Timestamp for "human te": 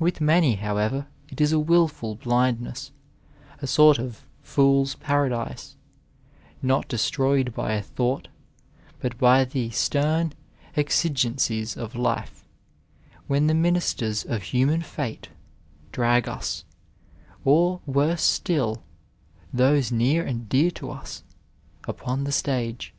14.42-15.20